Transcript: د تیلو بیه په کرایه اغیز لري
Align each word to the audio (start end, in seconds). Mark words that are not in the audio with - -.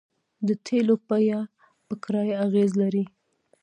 د 0.47 0.49
تیلو 0.65 0.95
بیه 1.07 1.39
په 1.87 1.93
کرایه 2.03 2.35
اغیز 2.45 2.71
لري 2.81 3.03